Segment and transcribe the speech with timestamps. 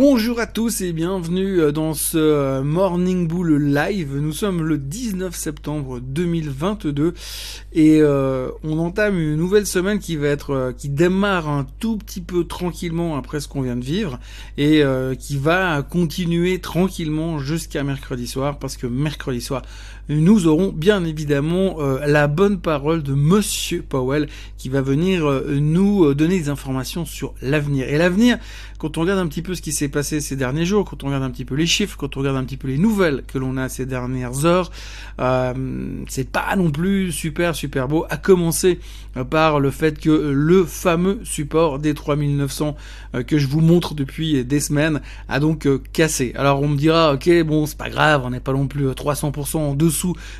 [0.00, 4.16] Bonjour à tous et bienvenue euh, dans ce euh, Morning Bull Live.
[4.16, 7.14] Nous sommes le 19 septembre 2022
[7.72, 12.20] et euh, on entame une nouvelle semaine qui va être qui démarre un tout petit
[12.20, 14.20] peu tranquillement après ce qu'on vient de vivre
[14.56, 14.84] et
[15.18, 19.62] qui va continuer tranquillement jusqu'à mercredi soir parce que mercredi soir
[20.08, 26.38] nous aurons bien évidemment la bonne parole de Monsieur Powell qui va venir nous donner
[26.38, 28.38] des informations sur l'avenir et l'avenir
[28.78, 31.08] quand on regarde un petit peu ce qui s'est passé ces derniers jours, quand on
[31.08, 33.36] regarde un petit peu les chiffres, quand on regarde un petit peu les nouvelles que
[33.36, 34.70] l'on a ces dernières heures,
[35.20, 35.52] euh,
[36.08, 38.06] c'est pas non plus super super beau.
[38.08, 38.78] À commencer
[39.16, 42.76] euh, par le fait que le fameux support des 3900
[43.16, 46.32] euh, que je vous montre depuis des semaines a donc euh, cassé.
[46.36, 49.56] Alors on me dira, ok, bon c'est pas grave, on n'est pas non plus 300%
[49.56, 49.97] en dessous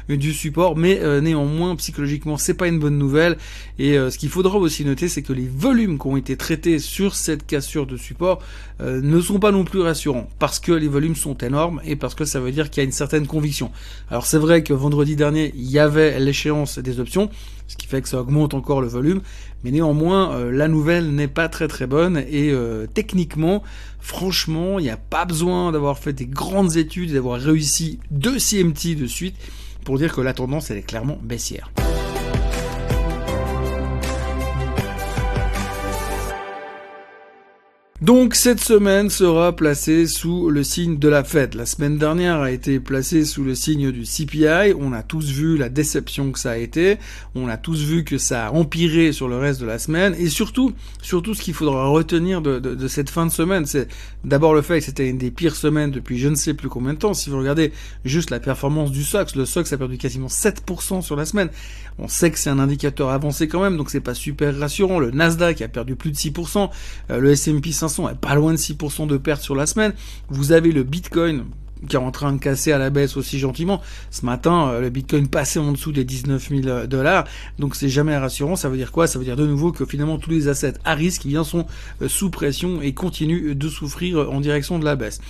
[0.09, 3.37] du support, mais néanmoins psychologiquement c'est pas une bonne nouvelle.
[3.79, 7.15] Et ce qu'il faudra aussi noter, c'est que les volumes qui ont été traités sur
[7.15, 8.41] cette cassure de support
[8.81, 12.15] euh, ne sont pas non plus rassurants parce que les volumes sont énormes et parce
[12.15, 13.73] que ça veut dire qu'il y a une certaine conviction.
[14.09, 17.29] Alors c'est vrai que vendredi dernier il y avait l'échéance des options,
[17.69, 19.21] ce qui fait que ça augmente encore le volume,
[19.63, 23.63] mais néanmoins euh, la nouvelle n'est pas très très bonne et euh, techniquement,
[24.01, 28.97] franchement, il n'y a pas besoin d'avoir fait des grandes études, d'avoir réussi deux CMT
[28.97, 29.37] de suite
[29.85, 31.71] pour dire que la tendance elle est clairement baissière.
[38.01, 41.57] Donc cette semaine sera placée sous le signe de la fête.
[41.57, 44.73] La semaine dernière a été placée sous le signe du CPI.
[44.79, 46.99] On a tous vu la déception que ça a été.
[47.35, 50.15] On a tous vu que ça a empiré sur le reste de la semaine.
[50.17, 53.89] Et surtout, surtout ce qu'il faudra retenir de, cette fin de semaine, c'est
[54.23, 56.95] d'abord le fait que c'était une des pires semaines depuis je ne sais plus combien
[56.95, 57.15] de temps.
[57.15, 57.73] Si vous regardez
[58.05, 61.49] juste la performance du SOX, le SOX a perdu quasiment 7% sur la semaine.
[61.99, 65.01] On sait que c'est un indicateur avancé quand même, donc c'est pas super rassurant.
[65.01, 66.71] Le Nasdaq a perdu plus de 6%.
[67.11, 67.88] Euh, le S&P 500
[68.21, 69.93] pas loin de 6% de perte sur la semaine.
[70.29, 71.45] Vous avez le Bitcoin
[71.89, 73.81] qui est en train de casser à la baisse aussi gentiment.
[74.11, 77.25] Ce matin, euh, le Bitcoin passait en dessous des 19 000 dollars,
[77.59, 78.57] donc c'est jamais rassurant.
[78.57, 79.07] Ça veut dire quoi?
[79.07, 81.67] Ça veut dire de nouveau que finalement tous les assets à risque eh sont
[82.03, 85.21] euh, sous pression et continuent de souffrir en direction de la baisse.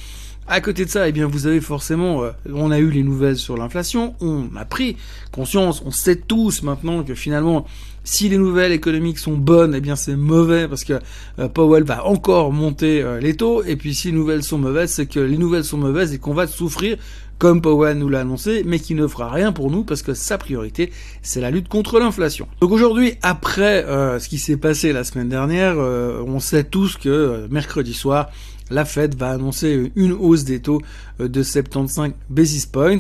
[0.51, 3.37] À côté de ça, eh bien, vous avez forcément, euh, on a eu les nouvelles
[3.37, 4.97] sur l'inflation, on a pris
[5.31, 7.67] conscience, on sait tous maintenant que finalement,
[8.03, 10.95] si les nouvelles économiques sont bonnes, eh bien c'est mauvais parce que
[11.39, 13.63] euh, Powell va encore monter euh, les taux.
[13.63, 16.33] Et puis si les nouvelles sont mauvaises, c'est que les nouvelles sont mauvaises et qu'on
[16.33, 16.97] va souffrir
[17.39, 20.39] comme Powell nous l'a annoncé, mais qui ne fera rien pour nous parce que sa
[20.39, 22.49] priorité, c'est la lutte contre l'inflation.
[22.61, 23.85] Donc aujourd'hui, après
[24.19, 28.29] ce qui s'est passé la semaine dernière, on sait tous que mercredi soir,
[28.71, 30.81] la Fed va annoncer une hausse des taux
[31.21, 32.99] euh, de 75 basis points,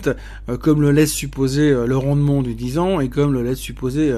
[0.49, 3.59] euh, comme le laisse supposer euh, le rendement du 10 ans et comme le laisse
[3.59, 4.15] supposer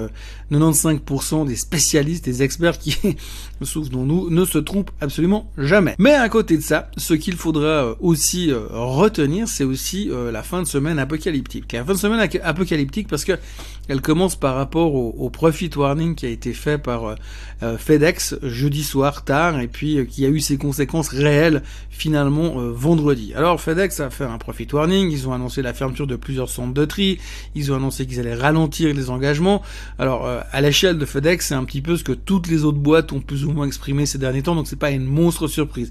[0.53, 2.97] 95% des spécialistes, des experts qui,
[3.91, 5.95] dont nous, ne se trompent absolument jamais.
[5.99, 10.67] Mais à côté de ça, ce qu'il faudra aussi retenir, c'est aussi la fin de
[10.67, 11.73] semaine apocalyptique.
[11.73, 13.39] La fin de semaine apocalyptique parce que
[13.89, 17.17] elle commence par rapport au, profit warning qui a été fait par
[17.61, 23.33] FedEx jeudi soir tard et puis qui a eu ses conséquences réelles finalement vendredi.
[23.35, 26.75] Alors FedEx a fait un profit warning, ils ont annoncé la fermeture de plusieurs centres
[26.75, 27.19] de tri,
[27.55, 29.63] ils ont annoncé qu'ils allaient ralentir les engagements.
[29.99, 32.79] Alors euh, à l'échelle de FedEx, c'est un petit peu ce que toutes les autres
[32.79, 35.91] boîtes ont plus ou moins exprimé ces derniers temps, donc c'est pas une monstre surprise.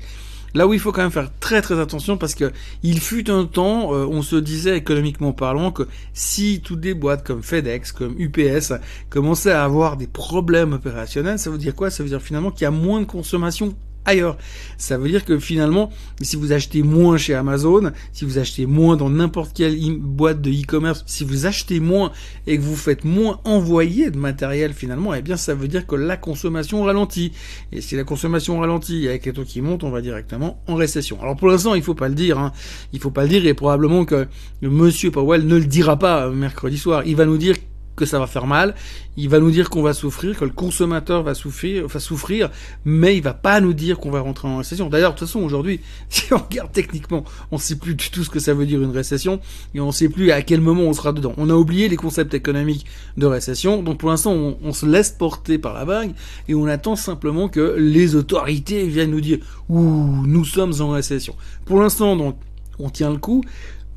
[0.53, 2.51] Là où il faut quand même faire très très attention parce que
[2.83, 5.83] il fut un temps, euh, on se disait économiquement parlant que
[6.13, 8.73] si toutes des boîtes comme FedEx, comme UPS
[9.09, 11.89] commençaient à avoir des problèmes opérationnels, ça veut dire quoi?
[11.89, 14.37] Ça veut dire finalement qu'il y a moins de consommation ailleurs.
[14.77, 18.95] Ça veut dire que finalement, si vous achetez moins chez Amazon, si vous achetez moins
[18.95, 22.11] dans n'importe quelle boîte de e-commerce, si vous achetez moins
[22.47, 25.95] et que vous faites moins envoyer de matériel finalement, eh bien ça veut dire que
[25.95, 27.31] la consommation ralentit.
[27.71, 31.21] Et si la consommation ralentit avec les taux qui montent, on va directement en récession.
[31.21, 32.51] Alors pour l'instant, il faut pas le dire, hein.
[32.93, 34.27] il faut pas le dire et probablement que
[34.61, 37.03] Monsieur Powell ne le dira pas mercredi soir.
[37.05, 37.55] Il va nous dire
[37.99, 38.73] que ça va faire mal,
[39.17, 42.49] il va nous dire qu'on va souffrir, que le consommateur va souffrir, va souffrir,
[42.85, 44.89] mais il va pas nous dire qu'on va rentrer en récession.
[44.89, 48.29] D'ailleurs, de toute façon, aujourd'hui, si on regarde techniquement, on sait plus du tout ce
[48.29, 49.41] que ça veut dire une récession,
[49.75, 51.33] et on sait plus à quel moment on sera dedans.
[51.37, 52.85] On a oublié les concepts économiques
[53.17, 56.11] de récession, donc pour l'instant, on, se laisse porter par la vague,
[56.47, 61.35] et on attend simplement que les autorités viennent nous dire, ouh, nous sommes en récession.
[61.65, 62.37] Pour l'instant, donc,
[62.79, 63.43] on tient le coup,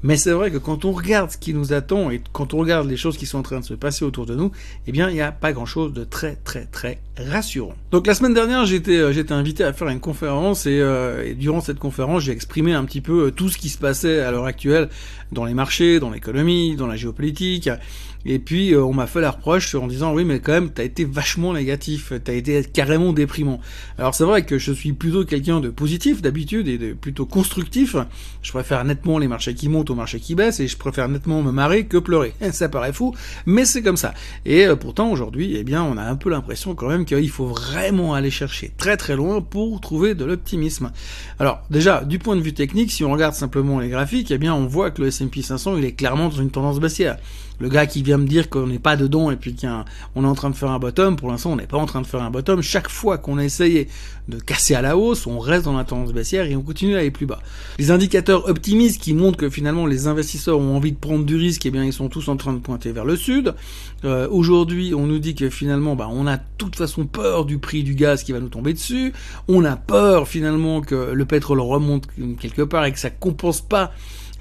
[0.02, 2.88] Mais c'est vrai que quand on regarde ce qui nous attend et quand on regarde
[2.88, 4.50] les choses qui sont en train de se passer autour de nous,
[4.86, 7.74] eh bien, il n'y a pas grand chose de très, très, très rassurant.
[7.92, 11.60] Donc, la semaine dernière, j'étais, euh, j'étais invité à faire une conférence et, euh, durant
[11.60, 14.88] cette conférence, j'ai exprimé un petit peu tout ce qui se passait à l'heure actuelle
[15.30, 17.68] dans les marchés, dans l'économie, dans la géopolitique.
[18.24, 20.84] Et puis euh, on m'a fait la reproche en disant oui mais quand même t'as
[20.84, 23.60] été vachement négatif, t'as été carrément déprimant.
[23.98, 27.96] Alors c'est vrai que je suis plutôt quelqu'un de positif d'habitude et de plutôt constructif.
[28.42, 31.42] Je préfère nettement les marchés qui montent aux marchés qui baissent et je préfère nettement
[31.42, 32.34] me marrer que pleurer.
[32.52, 33.14] Ça paraît fou,
[33.46, 34.14] mais c'est comme ça.
[34.44, 37.46] Et euh, pourtant aujourd'hui, eh bien on a un peu l'impression quand même qu'il faut
[37.46, 40.90] vraiment aller chercher très très loin pour trouver de l'optimisme.
[41.38, 44.54] Alors déjà du point de vue technique, si on regarde simplement les graphiques, eh bien
[44.54, 47.18] on voit que le S&P 500 il est clairement dans une tendance baissière.
[47.60, 50.34] Le gars qui vient me dire qu'on n'est pas dedans et puis qu'on est en
[50.34, 52.30] train de faire un bottom, pour l'instant on n'est pas en train de faire un
[52.30, 52.62] bottom.
[52.62, 53.88] Chaque fois qu'on a essayé
[54.28, 56.98] de casser à la hausse, on reste dans la tendance baissière et on continue à
[56.98, 57.40] aller plus bas.
[57.78, 61.66] Les indicateurs optimistes qui montrent que finalement les investisseurs ont envie de prendre du risque,
[61.66, 63.54] eh bien ils sont tous en train de pointer vers le sud.
[64.04, 67.58] Euh, aujourd'hui, on nous dit que finalement, bah, on a de toute façon peur du
[67.58, 69.12] prix du gaz qui va nous tomber dessus.
[69.48, 72.08] On a peur finalement que le pétrole remonte
[72.40, 73.92] quelque part et que ça compense pas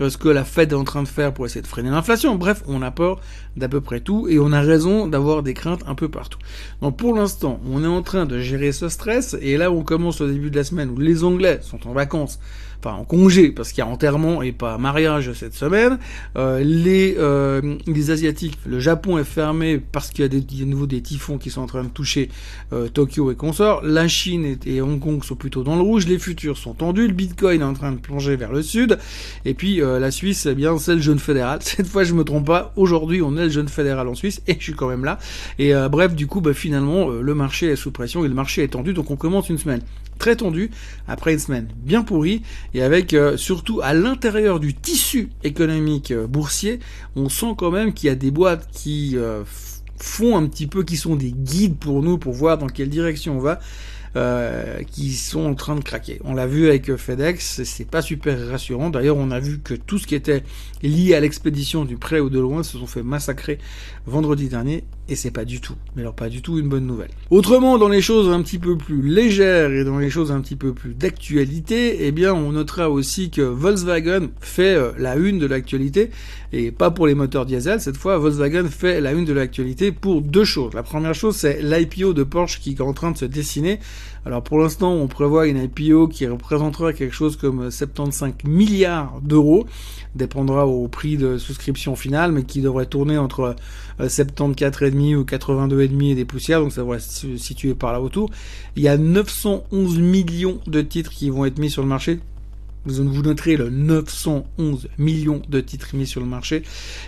[0.10, 2.36] ce que la Fed est en train de faire pour essayer de freiner l'inflation.
[2.36, 3.20] Bref, on a peur
[3.56, 6.40] d'à peu près tout et on a raison d'avoir des craintes un peu partout.
[6.82, 10.22] Donc pour l'instant, on est en train de gérer ce stress et là on commence
[10.22, 12.40] au début de la semaine où les Anglais sont en vacances
[12.84, 16.00] enfin en congé parce qu'il y a enterrement et pas mariage cette semaine.
[16.38, 20.66] Euh, les euh, les asiatiques, le Japon est fermé parce qu'il y a des, de
[20.66, 22.30] nouveau des typhons qui sont en train de toucher
[22.74, 23.82] euh, Tokyo et consorts.
[23.84, 26.08] La Chine et, Hong Kong sont plutôt dans le rouge.
[26.08, 27.08] Les futurs sont tendus.
[27.08, 28.98] Le Bitcoin est en train de plonger vers le sud.
[29.46, 31.60] Et puis euh, la Suisse, eh bien c'est le jeune fédéral.
[31.62, 32.74] Cette fois je me trompe pas.
[32.76, 35.20] Aujourd'hui on est le jeune fédéral en Suisse et je suis quand même là.
[35.60, 38.64] Et euh, bref du coup bah, finalement le marché est sous pression et le marché
[38.64, 38.94] est tendu.
[38.94, 39.82] Donc on commence une semaine
[40.22, 40.70] très tendu
[41.08, 42.44] après une semaine bien pourrie
[42.74, 46.80] et avec euh, surtout à l'intérieur du tissu économique euh, boursier,
[47.16, 49.44] on sent quand même qu'il y a des boîtes qui euh,
[49.98, 53.38] font un petit peu, qui sont des guides pour nous pour voir dans quelle direction
[53.38, 53.60] on va.
[54.88, 56.20] Qui sont en train de craquer.
[56.24, 58.90] On l'a vu avec FedEx, c'est pas super rassurant.
[58.90, 60.44] D'ailleurs, on a vu que tout ce qui était
[60.84, 63.60] lié à l'expédition du près ou de loin se sont fait massacrer
[64.06, 67.10] vendredi dernier et c'est pas du tout, mais alors pas du tout une bonne nouvelle.
[67.32, 70.56] Autrement, dans les choses un petit peu plus légères et dans les choses un petit
[70.56, 75.46] peu plus d'actualité, eh bien, on notera aussi que Volkswagen fait euh, la une de
[75.46, 76.12] l'actualité
[76.54, 77.82] et pas pour les moteurs diesel.
[77.82, 80.74] Cette fois, Volkswagen fait la une de l'actualité pour deux choses.
[80.74, 83.80] La première chose, c'est l'IPO de Porsche qui est en train de se dessiner.
[84.26, 89.66] Alors pour l'instant, on prévoit une IPO qui représentera quelque chose comme 75 milliards d'euros,
[90.16, 93.56] dépendra au prix de souscription finale, mais qui devrait tourner entre
[94.00, 98.30] 74,5 ou 82,5 et des poussières, donc ça devrait se situer par là autour.
[98.76, 102.20] Il y a 911 millions de titres qui vont être mis sur le marché
[102.86, 106.64] vous noterez le 911 millions de titres mis sur le marché.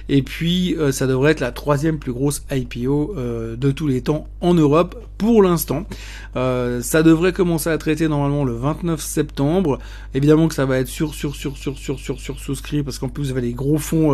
[0.09, 4.01] Et puis, euh, ça devrait être la troisième plus grosse IPO euh, de tous les
[4.01, 5.85] temps en Europe pour l'instant.
[6.35, 9.79] Euh, ça devrait commencer à traiter normalement le 29 septembre.
[10.13, 13.09] Évidemment que ça va être sur sur sur sur sur sur sur souscrit parce qu'en
[13.09, 14.13] plus vous avez les gros fonds,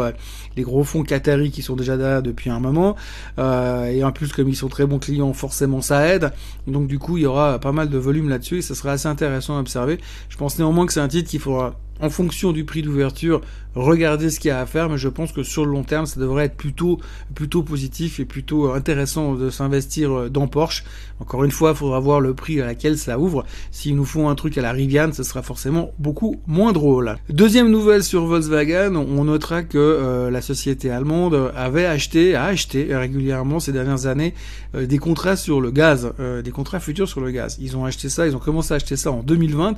[0.55, 2.95] les gros fonds Qatari qui sont déjà là depuis un moment.
[3.37, 6.31] et en plus comme ils sont très bons clients, forcément ça aide.
[6.67, 9.07] Donc du coup il y aura pas mal de volume là-dessus et ça sera assez
[9.07, 9.99] intéressant à observer.
[10.29, 13.41] Je pense néanmoins que c'est un titre qu'il faut toi en fonction du prix d'ouverture,
[13.75, 16.05] regarder ce qu'il y a à faire, mais je pense que sur le long terme,
[16.05, 16.99] ça devrait être plutôt,
[17.35, 20.83] plutôt positif et plutôt intéressant de s'investir euh, dans Porsche.
[21.19, 23.45] Encore une fois, il faudra voir le prix à laquelle ça ouvre.
[23.71, 27.17] S'ils nous font un truc à la Rivian, ce sera forcément beaucoup moins drôle.
[27.29, 32.95] Deuxième nouvelle sur Volkswagen, on notera que euh, la société allemande avait acheté, a acheté
[32.95, 34.33] régulièrement ces dernières années
[34.75, 36.13] euh, des contrats sur le gaz,
[36.43, 37.57] des contrats futurs sur le gaz.
[37.61, 39.75] Ils ont acheté ça, ils ont commencé à acheter ça en 2020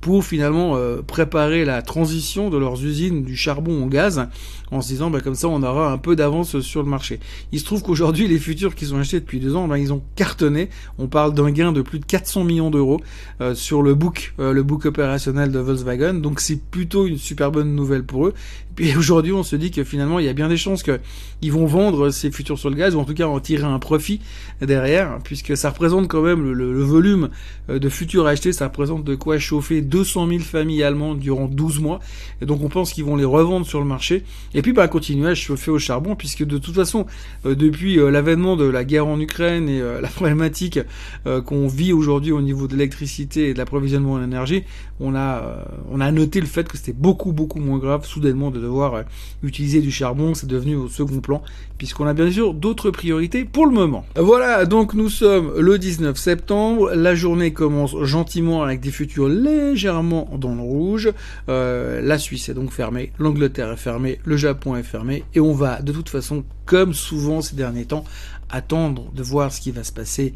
[0.00, 0.76] pour finalement
[1.06, 4.26] préparer la transition de leurs usines du charbon au gaz,
[4.70, 7.20] en se disant bah, comme ça on aura un peu d'avance sur le marché.
[7.52, 10.02] Il se trouve qu'aujourd'hui les futurs qu'ils ont achetés depuis deux ans, bah, ils ont
[10.16, 10.68] cartonné.
[10.98, 13.00] On parle d'un gain de plus de 400 millions d'euros
[13.40, 16.14] euh, sur le book, euh, le book opérationnel de Volkswagen.
[16.14, 18.34] Donc c'est plutôt une super bonne nouvelle pour eux.
[18.76, 21.66] Puis aujourd'hui on se dit que finalement il y a bien des chances qu'ils vont
[21.66, 24.20] vendre ces futurs sur le gaz ou en tout cas en tirer un profit
[24.60, 27.30] derrière, puisque ça représente quand même le, volume
[27.70, 31.80] euh, de futurs achetés, ça représente de quoi chauffer 200 000 familles allemandes durant 12
[31.80, 32.00] mois.
[32.42, 34.24] Et donc on pense qu'ils vont les revendre sur le marché.
[34.54, 37.06] Et puis bah, continuer à chauffer au charbon, puisque de toute façon,
[37.46, 40.80] euh, depuis euh, l'avènement de la guerre en Ukraine et la problématique
[41.24, 44.64] qu'on vit aujourd'hui au niveau de l'électricité et de l'approvisionnement en énergie,
[45.00, 48.63] on a, on a noté le fait que c'était beaucoup, beaucoup moins grave soudainement de
[48.64, 49.04] devoir
[49.42, 50.34] utiliser du charbon.
[50.34, 51.42] C'est devenu au second plan,
[51.78, 54.04] puisqu'on a bien sûr d'autres priorités pour le moment.
[54.16, 56.92] Voilà, donc nous sommes le 19 septembre.
[56.94, 61.12] La journée commence gentiment avec des futurs légèrement dans le rouge.
[61.48, 65.52] Euh, la Suisse est donc fermée, l'Angleterre est fermée, le Japon est fermé, et on
[65.52, 68.04] va de toute façon, comme souvent ces derniers temps,
[68.50, 70.34] attendre de voir ce qui va se passer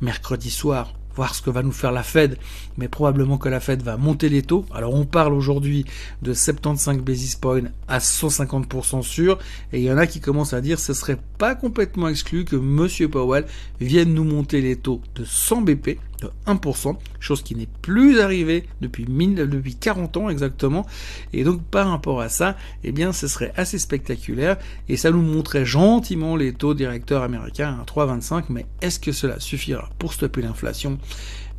[0.00, 2.38] mercredi soir voir ce que va nous faire la Fed,
[2.76, 4.64] mais probablement que la Fed va monter les taux.
[4.74, 5.84] Alors on parle aujourd'hui
[6.22, 9.38] de 75 basis points à 150% sûr,
[9.72, 12.44] et il y en a qui commencent à dire que ce serait pas complètement exclu
[12.44, 13.46] que Monsieur Powell
[13.80, 18.64] vienne nous monter les taux de 100 BP, de 1%, chose qui n'est plus arrivée
[18.80, 20.86] depuis, depuis 40 ans exactement.
[21.32, 24.56] Et donc par rapport à ça, eh bien ce serait assez spectaculaire
[24.88, 28.44] et ça nous montrait gentiment les taux directeurs américains à 3,25.
[28.48, 30.98] Mais est-ce que cela suffira pour stopper l'inflation?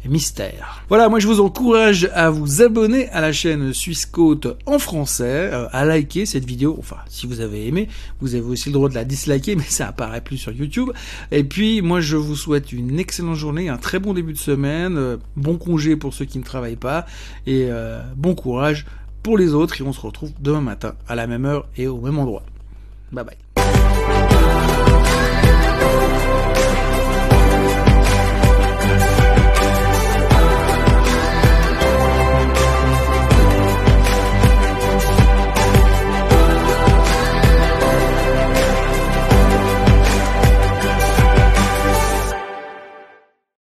[0.05, 0.84] Mystère.
[0.89, 5.50] Voilà, moi je vous encourage à vous abonner à la chaîne Suisse Côte en français,
[5.51, 7.88] euh, à liker cette vidéo, enfin si vous avez aimé,
[8.20, 10.89] vous avez aussi le droit de la disliker, mais ça apparaît plus sur YouTube.
[11.31, 14.98] Et puis moi je vous souhaite une excellente journée, un très bon début de semaine,
[14.98, 17.05] euh, bon congé pour ceux qui ne travaillent pas,
[17.46, 18.86] et euh, bon courage
[19.24, 22.01] pour les autres, et on se retrouve demain matin à la même heure et au
[22.01, 22.43] même endroit.
[23.12, 23.50] Bye bye.